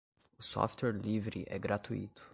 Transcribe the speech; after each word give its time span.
O 0.35 0.41
software 0.41 0.93
livre 0.93 1.43
é 1.47 1.59
gratuito. 1.59 2.27